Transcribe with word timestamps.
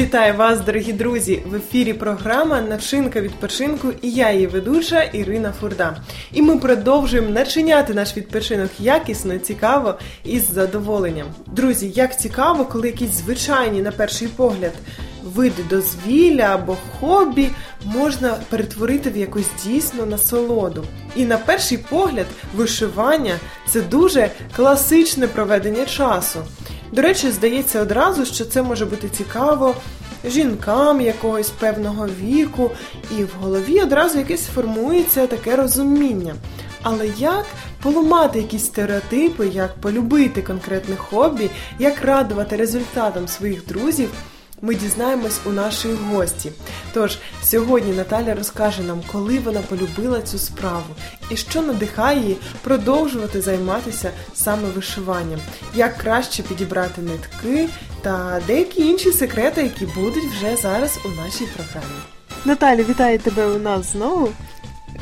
Вітаю 0.00 0.34
вас, 0.34 0.60
дорогі 0.60 0.92
друзі! 0.92 1.42
В 1.46 1.54
ефірі 1.54 1.92
програма 1.92 2.60
Начинка 2.60 3.20
відпочинку 3.20 3.88
і 4.02 4.10
я 4.10 4.32
її 4.32 4.46
ведуча 4.46 5.02
Ірина 5.02 5.52
Фурда. 5.60 5.96
І 6.32 6.42
ми 6.42 6.58
продовжуємо 6.58 7.28
начиняти 7.28 7.94
наш 7.94 8.16
відпочинок 8.16 8.70
якісно, 8.78 9.38
цікаво 9.38 9.98
і 10.24 10.40
з 10.40 10.52
задоволенням. 10.52 11.26
Друзі, 11.46 11.92
як 11.94 12.20
цікаво, 12.20 12.64
коли 12.64 12.86
якісь 12.86 13.10
звичайні, 13.10 13.82
на 13.82 13.92
перший 13.92 14.28
погляд, 14.28 14.72
види 15.24 15.62
дозвілля 15.70 16.42
або 16.42 16.76
хобі 17.00 17.50
можна 17.84 18.36
перетворити 18.48 19.10
в 19.10 19.16
якусь 19.16 19.50
дійсну 19.64 20.06
насолоду. 20.06 20.84
І 21.16 21.24
на 21.24 21.38
перший 21.38 21.78
погляд, 21.78 22.26
вишивання 22.54 23.34
це 23.68 23.80
дуже 23.80 24.30
класичне 24.56 25.28
проведення 25.28 25.86
часу. 25.86 26.40
До 26.92 27.02
речі, 27.02 27.30
здається 27.30 27.82
одразу, 27.82 28.24
що 28.24 28.44
це 28.44 28.62
може 28.62 28.86
бути 28.86 29.08
цікаво 29.08 29.74
жінкам 30.24 31.00
якогось 31.00 31.50
певного 31.50 32.08
віку, 32.22 32.70
і 33.18 33.24
в 33.24 33.30
голові 33.40 33.80
одразу 33.80 34.18
якесь 34.18 34.46
формується 34.46 35.26
таке 35.26 35.56
розуміння. 35.56 36.34
Але 36.82 37.06
як 37.18 37.46
поламати 37.82 38.38
якісь 38.38 38.64
стереотипи, 38.64 39.46
як 39.46 39.74
полюбити 39.74 40.42
конкретне 40.42 40.96
хобі, 40.96 41.50
як 41.78 42.04
радувати 42.04 42.56
результатам 42.56 43.28
своїх 43.28 43.66
друзів? 43.66 44.10
Ми 44.62 44.74
дізнаємось 44.74 45.40
у 45.44 45.50
нашої 45.50 45.94
гості. 45.94 46.52
Тож 46.92 47.18
сьогодні 47.42 47.92
Наталя 47.92 48.34
розкаже 48.34 48.82
нам, 48.82 49.02
коли 49.12 49.38
вона 49.38 49.60
полюбила 49.60 50.22
цю 50.22 50.38
справу 50.38 50.94
і 51.30 51.36
що 51.36 51.62
надихає 51.62 52.20
її 52.20 52.36
продовжувати 52.62 53.40
займатися 53.40 54.10
саме 54.34 54.68
вишиванням, 54.68 55.40
як 55.74 55.96
краще 55.96 56.42
підібрати 56.42 57.02
нитки 57.02 57.68
та 58.02 58.40
деякі 58.46 58.86
інші 58.86 59.12
секрети, 59.12 59.62
які 59.62 59.86
будуть 59.86 60.24
вже 60.24 60.56
зараз 60.56 60.98
у 61.04 61.08
нашій 61.08 61.48
програмі. 61.56 61.94
Наталя, 62.44 62.82
вітаю 62.82 63.18
тебе 63.18 63.46
у 63.46 63.58
нас 63.58 63.92
знову. 63.92 64.28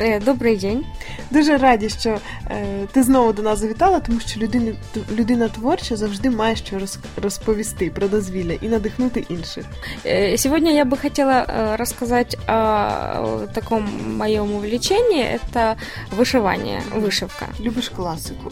Е, 0.00 0.20
добрий 0.20 0.56
день. 0.56 0.84
Дуже 1.31 1.57
раді, 1.57 1.89
що 1.89 2.17
е, 2.49 2.65
ти 2.91 3.03
знову 3.03 3.33
до 3.33 3.41
нас 3.41 3.59
завітала, 3.59 3.99
тому 3.99 4.19
що 4.19 4.39
людина, 4.39 4.73
людина 5.11 5.47
творча 5.47 5.95
завжди 5.95 6.29
має 6.29 6.55
що 6.55 6.79
розповісти 7.21 7.89
про 7.89 8.07
дозвілля 8.07 8.53
і 8.61 8.67
надихнути 8.67 9.25
інших. 9.29 9.65
Е, 10.05 10.37
Сьогодні 10.37 10.75
я 10.75 10.85
би 10.85 10.97
хотіла 10.97 11.39
е, 11.41 11.77
розказати 11.77 12.37
о 12.47 13.47
такому 13.53 13.87
моєму 14.07 14.55
увлечении. 14.55 15.23
Это 15.23 15.75
вышивание, 16.17 16.81
вышивка. 16.95 17.47
Любишь 17.59 17.89
классику? 17.89 18.51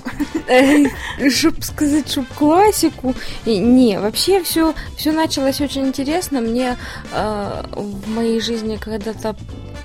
Чтобы 1.29 1.61
сказать, 1.61 2.09
чтобы 2.11 2.27
классику, 2.37 3.15
не, 3.45 3.99
вообще 3.99 4.41
все, 4.41 4.73
все 4.97 5.11
началось 5.11 5.61
очень 5.61 5.87
интересно. 5.87 6.41
Мне 6.41 6.77
в 7.13 8.09
моей 8.15 8.41
жизни 8.41 8.77
когда-то 8.77 9.35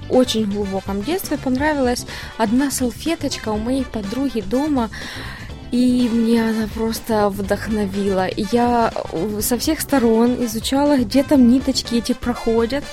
очень 0.08 0.44
глубоком 0.50 1.02
детстве 1.02 1.36
понравилась 1.36 2.06
одна 2.38 2.70
салфеточка 2.81 3.49
у 3.49 3.57
моей 3.57 3.85
подруги 3.85 4.41
дома. 4.41 4.89
И 5.71 6.09
мне 6.11 6.49
она 6.49 6.67
просто 6.67 7.29
вдохновила. 7.29 8.27
Я 8.51 8.91
со 9.39 9.57
всех 9.57 9.79
сторон 9.79 10.43
изучала, 10.45 10.97
где 10.97 11.23
там 11.23 11.47
ниточки 11.47 11.95
эти 11.95 12.13
проходят. 12.13 12.83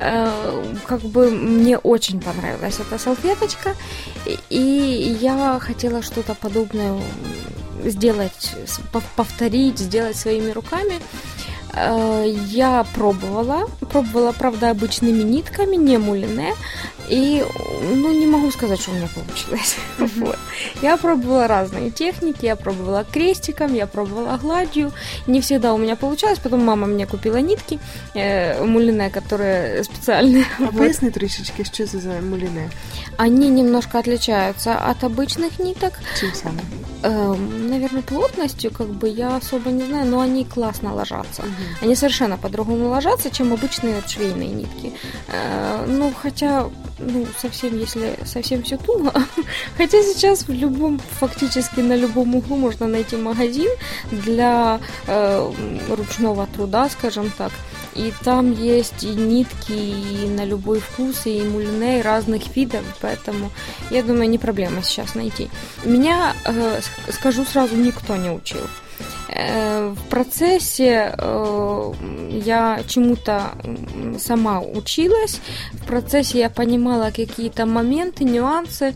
Э, 0.00 0.64
как 0.86 1.00
бы 1.02 1.30
мне 1.30 1.76
очень 1.78 2.20
понравилась 2.20 2.80
эта 2.80 2.98
салфеточка, 2.98 3.74
и 4.48 5.16
я 5.20 5.58
хотела 5.60 6.02
что-то 6.02 6.34
подобное 6.34 7.00
сделать, 7.84 8.54
повторить, 9.16 9.78
сделать 9.78 10.16
своими 10.16 10.50
руками. 10.50 11.00
Э, 11.74 12.24
я 12.48 12.84
пробовала, 12.94 13.68
пробовала, 13.92 14.32
правда, 14.32 14.70
обычными 14.70 15.22
нитками, 15.22 15.76
не 15.76 15.98
мулине, 15.98 16.54
и, 17.10 17.44
ну, 17.82 18.12
не 18.12 18.26
могу 18.26 18.50
сказать, 18.50 18.80
что 18.80 18.90
у 18.90 18.94
меня 18.94 19.08
получилось. 19.14 19.76
Mm-hmm. 19.98 20.24
Вот. 20.24 20.38
Я 20.82 20.96
пробовала 20.96 21.46
разные 21.46 21.90
техники, 21.90 22.44
я 22.44 22.56
пробовала 22.56 23.04
крестиком, 23.04 23.74
я 23.74 23.86
пробовала 23.86 24.36
гладью. 24.36 24.92
Не 25.26 25.40
всегда 25.40 25.72
у 25.74 25.78
меня 25.78 25.96
получалось, 25.96 26.38
потом 26.38 26.64
мама 26.64 26.86
мне 26.86 27.06
купила 27.06 27.36
нитки 27.36 27.78
э, 28.14 28.64
мулине, 28.64 29.10
которые 29.10 29.84
специальные. 29.84 30.44
А 30.58 30.64
вот. 30.64 30.76
поясни 30.76 31.10
трішечки, 31.10 31.64
что 31.64 31.82
это 31.82 31.98
за 31.98 32.20
мулине? 32.20 32.70
Они 33.16 33.48
немножко 33.48 33.98
отличаются 33.98 34.74
от 34.78 35.02
обычных 35.04 35.58
ниток. 35.58 35.94
Чем 36.20 36.34
самым? 36.34 36.64
Э, 37.02 37.34
наверное, 37.34 38.02
плотностью, 38.02 38.70
как 38.70 38.88
бы, 38.88 39.08
я 39.08 39.36
особо 39.36 39.70
не 39.70 39.84
знаю, 39.84 40.06
но 40.06 40.20
они 40.20 40.44
классно 40.44 40.94
ложатся. 40.94 41.42
Mm-hmm. 41.42 41.82
Они 41.84 41.94
совершенно 41.94 42.36
по-другому 42.36 42.88
ложатся, 42.88 43.30
чем 43.30 43.52
обычные 43.52 44.02
швейные 44.06 44.48
нитки. 44.48 44.92
Э, 45.28 45.84
ну, 45.86 46.12
хотя 46.22 46.68
ну, 46.98 47.26
совсем, 47.38 47.78
если 47.78 48.18
совсем 48.24 48.62
все 48.62 48.76
туго. 48.76 49.12
Хотя 49.76 50.02
сейчас 50.02 50.46
в 50.46 50.52
любом, 50.52 50.98
фактически 50.98 51.80
на 51.80 51.96
любом 51.96 52.34
углу 52.34 52.56
можно 52.56 52.86
найти 52.86 53.16
магазин 53.16 53.70
для 54.10 54.80
э, 55.06 55.52
ручного 55.88 56.46
труда, 56.46 56.88
скажем 56.88 57.30
так. 57.36 57.52
И 57.94 58.12
там 58.22 58.52
есть 58.52 59.02
и 59.02 59.08
нитки 59.08 59.72
и 59.72 60.28
на 60.28 60.44
любой 60.44 60.80
вкус, 60.80 61.26
и 61.26 61.42
мулине, 61.42 61.98
и 61.98 62.02
разных 62.02 62.54
видов, 62.54 62.84
поэтому 63.00 63.50
я 63.90 64.02
думаю, 64.02 64.28
не 64.28 64.38
проблема 64.38 64.82
сейчас 64.82 65.14
найти. 65.14 65.50
Меня, 65.84 66.34
э, 66.44 66.80
скажу 67.10 67.44
сразу, 67.44 67.76
никто 67.76 68.16
не 68.16 68.30
учил. 68.30 68.60
Э, 69.30 69.88
в 69.90 70.08
процессе 70.08 71.14
э, 71.16 71.92
я 72.30 72.80
чему-то 72.86 73.52
сама 74.18 74.60
училась, 74.60 75.40
в 75.72 75.86
процессе 75.86 76.38
я 76.38 76.50
понимала 76.50 77.10
какие-то 77.10 77.66
моменты, 77.66 78.24
нюансы. 78.24 78.94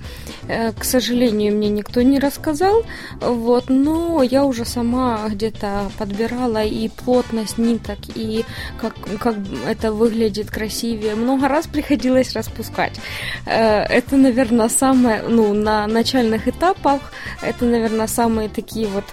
Э, 0.49 0.73
к 0.73 0.85
сожалению, 0.85 1.55
мне 1.55 1.69
никто 1.69 2.03
не 2.03 2.19
рассказал, 2.19 2.83
вот, 3.21 3.69
но 3.69 4.23
я 4.23 4.45
уже 4.45 4.65
сама 4.65 5.29
где-то 5.29 5.91
подбирала 5.99 6.65
и 6.65 6.89
плотность 6.89 7.59
ниток, 7.59 7.99
и 8.15 8.45
как, 8.81 8.95
как 9.19 9.37
это 9.69 9.93
выглядит 9.93 10.51
красивее. 10.51 11.15
Много 11.15 11.49
раз 11.49 11.67
приходилось 11.67 12.35
распускать. 12.35 12.99
Это, 13.45 14.17
наверное, 14.17 14.69
самое, 14.69 15.23
ну, 15.23 15.53
на 15.53 15.87
начальных 15.87 16.49
этапах, 16.49 17.01
это, 17.43 17.65
наверное, 17.65 18.07
самые 18.07 18.49
такие 18.49 18.87
вот 18.87 19.05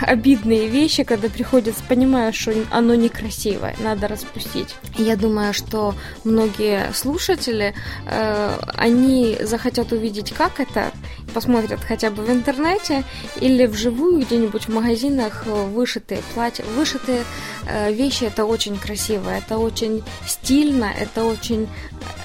обидные 0.00 0.68
вещи, 0.68 1.04
когда 1.04 1.28
приходится, 1.28 1.82
понимаю, 1.88 2.32
что 2.32 2.52
оно 2.70 2.94
некрасивое, 2.94 3.74
надо 3.80 4.08
распустить. 4.08 4.74
Я 4.96 5.16
думаю, 5.16 5.52
что 5.54 5.94
многие 6.24 6.92
слушатели, 6.92 7.74
э, 8.06 8.58
они 8.74 9.36
захотят 9.42 9.92
увидеть, 9.92 10.32
как 10.32 10.60
это, 10.60 10.90
посмотрят 11.34 11.80
хотя 11.80 12.10
бы 12.10 12.22
в 12.22 12.30
интернете 12.30 13.04
или 13.40 13.66
вживую 13.66 14.20
где-нибудь 14.20 14.64
в 14.64 14.74
магазинах 14.74 15.46
вышитые 15.46 16.22
платья. 16.34 16.64
Вышитые 16.76 17.24
э, 17.66 17.92
вещи 17.92 18.24
это 18.24 18.44
очень 18.44 18.76
красиво, 18.76 19.30
это 19.30 19.58
очень 19.58 20.02
стильно, 20.26 20.90
это 20.98 21.24
очень 21.24 21.68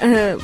э, 0.01 0.37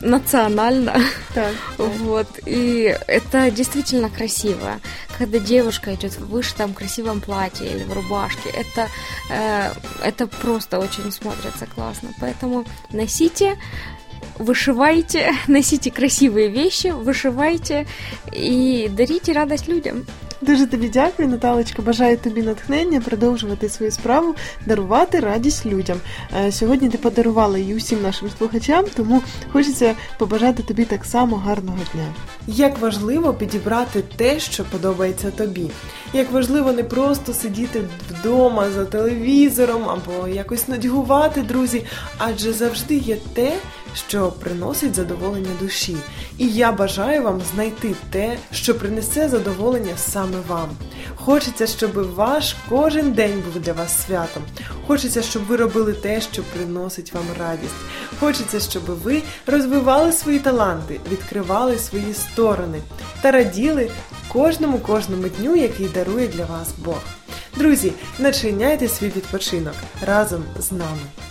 национально. 0.00 0.96
Так, 1.32 1.54
Вот. 1.78 2.26
И 2.44 2.92
это 3.06 3.52
действительно 3.52 4.10
красиво. 4.10 4.80
Когда 5.16 5.38
девушка 5.38 5.94
идет 5.94 6.12
в 6.18 6.28
вышитом 6.28 6.74
красивом 6.74 7.20
платье 7.20 7.70
или 7.70 7.84
в 7.84 7.92
рубашке, 7.92 8.50
это, 8.50 8.88
э, 9.30 9.70
это 10.02 10.26
просто 10.26 10.80
очень 10.80 11.12
смотрится 11.12 11.66
классно. 11.66 12.08
Поэтому 12.18 12.64
носите 12.90 13.56
вышивайте, 14.40 15.32
носите 15.46 15.90
красивые 15.90 16.48
вещи, 16.48 16.88
вышивайте 16.88 17.86
и 18.32 18.90
дарите 18.90 19.32
радость 19.32 19.68
людям. 19.68 20.06
Дуже 20.42 20.66
тобі 20.66 20.88
дякую, 20.88 21.28
Наталочка. 21.28 21.82
Бажаю 21.82 22.16
тобі 22.16 22.42
натхнення, 22.42 23.00
продовжувати 23.00 23.68
свою 23.68 23.92
справу, 23.92 24.34
дарувати 24.66 25.20
радість 25.20 25.66
людям. 25.66 25.98
Е, 26.46 26.52
сьогодні 26.52 26.88
ти 26.88 26.98
подарувала 26.98 27.58
її 27.58 27.76
усім 27.76 28.02
нашим 28.02 28.28
слухачам, 28.38 28.84
тому 28.96 29.22
хочеться 29.52 29.94
побажати 30.18 30.62
тобі 30.62 30.84
так 30.84 31.04
само 31.04 31.36
гарного 31.36 31.78
дня. 31.94 32.06
Як 32.46 32.78
важливо 32.78 33.34
підібрати 33.34 34.02
те, 34.16 34.40
що 34.40 34.64
подобається 34.64 35.30
тобі. 35.30 35.70
Як 36.12 36.32
важливо 36.32 36.72
не 36.72 36.84
просто 36.84 37.32
сидіти 37.32 37.80
вдома 38.10 38.70
за 38.70 38.84
телевізором 38.84 39.82
або 39.88 40.28
якось 40.28 40.68
надягувати 40.68 41.42
друзі, 41.42 41.84
адже 42.18 42.52
завжди 42.52 42.96
є 42.96 43.16
те 43.34 43.52
що 43.94 44.32
приносить 44.32 44.94
задоволення 44.94 45.50
душі. 45.60 45.96
І 46.38 46.46
я 46.46 46.72
бажаю 46.72 47.22
вам 47.22 47.40
знайти 47.54 47.94
те, 48.10 48.36
що 48.52 48.74
принесе 48.74 49.28
задоволення 49.28 49.92
саме 49.96 50.36
вам. 50.48 50.68
Хочеться, 51.14 51.66
щоб 51.66 52.14
ваш 52.14 52.56
кожен 52.68 53.12
день 53.12 53.42
був 53.44 53.62
для 53.62 53.72
вас 53.72 54.06
святом. 54.06 54.42
Хочеться, 54.86 55.22
щоб 55.22 55.46
ви 55.46 55.56
робили 55.56 55.92
те, 55.92 56.20
що 56.20 56.42
приносить 56.42 57.12
вам 57.12 57.24
радість. 57.38 57.74
Хочеться, 58.20 58.60
щоб 58.60 58.82
ви 58.84 59.22
розвивали 59.46 60.12
свої 60.12 60.38
таланти, 60.38 61.00
відкривали 61.12 61.78
свої 61.78 62.14
сторони 62.14 62.78
та 63.20 63.30
раділи 63.30 63.90
кожному 64.32 64.78
кожному 64.78 65.28
дню, 65.28 65.56
який 65.56 65.88
дарує 65.88 66.28
для 66.28 66.44
вас 66.44 66.68
Бог. 66.84 67.02
Друзі, 67.56 67.92
начиняйте 68.18 68.88
свій 68.88 69.06
відпочинок 69.06 69.74
разом 70.06 70.44
з 70.58 70.72
нами. 70.72 71.29